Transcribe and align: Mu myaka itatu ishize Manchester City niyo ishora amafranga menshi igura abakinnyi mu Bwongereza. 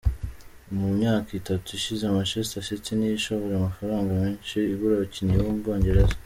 Mu 0.77 0.87
myaka 0.97 1.29
itatu 1.41 1.67
ishize 1.79 2.03
Manchester 2.15 2.61
City 2.69 2.89
niyo 2.93 3.13
ishora 3.19 3.51
amafranga 3.55 4.09
menshi 4.21 4.57
igura 4.73 4.93
abakinnyi 4.95 5.37
mu 5.47 5.55
Bwongereza. 5.59 6.15